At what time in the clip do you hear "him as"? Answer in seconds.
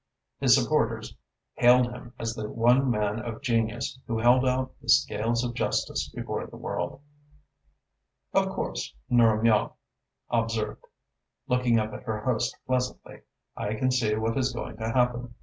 1.91-2.33